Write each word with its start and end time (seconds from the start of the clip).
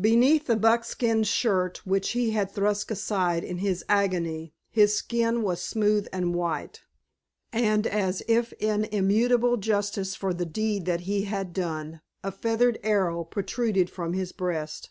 Beneath 0.00 0.46
the 0.46 0.54
buckskin 0.54 1.24
shirt 1.24 1.84
which 1.84 2.10
he 2.10 2.30
had 2.30 2.52
thrust 2.52 2.88
aside 2.92 3.42
in 3.42 3.58
his 3.58 3.84
agony 3.88 4.54
his 4.70 4.94
skin 4.94 5.42
was 5.42 5.60
smooth 5.60 6.06
and 6.12 6.36
white, 6.36 6.82
and, 7.52 7.84
as 7.84 8.22
if 8.28 8.52
in 8.60 8.84
immutable 8.84 9.56
justice 9.56 10.14
for 10.14 10.32
the 10.32 10.46
deed 10.46 10.84
that 10.84 11.00
he 11.00 11.22
had 11.24 11.52
done, 11.52 12.00
a 12.22 12.30
feathered 12.30 12.78
arrow 12.84 13.24
protruded 13.24 13.90
from 13.90 14.12
his 14.12 14.30
breast. 14.30 14.90